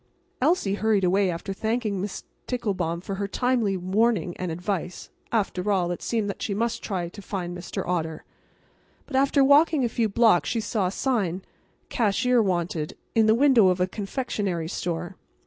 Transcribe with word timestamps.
Elsie 0.41 0.73
hurried 0.73 1.03
away 1.03 1.29
after 1.29 1.53
thanking 1.53 2.01
Miss 2.01 2.23
Ticklebaum 2.47 3.01
for 3.01 3.13
her 3.21 3.27
timely 3.27 3.77
warning 3.77 4.35
and 4.37 4.51
advice. 4.51 5.11
After 5.31 5.71
all, 5.71 5.91
it 5.91 6.01
seemed 6.01 6.27
that 6.27 6.41
she 6.41 6.55
must 6.55 6.81
try 6.81 7.07
to 7.09 7.21
find 7.21 7.55
Mr. 7.55 7.87
Otter. 7.87 8.25
But 9.05 9.15
after 9.15 9.43
walking 9.43 9.85
a 9.85 9.87
few 9.89 10.09
blocks 10.09 10.49
she 10.49 10.59
saw 10.59 10.87
a 10.87 10.91
sign, 10.91 11.43
"Cashier 11.89 12.41
wanted," 12.41 12.97
in 13.13 13.27
the 13.27 13.35
window 13.35 13.67
of 13.67 13.79
a 13.79 13.85
confectionery 13.85 14.67
store. 14.69 15.17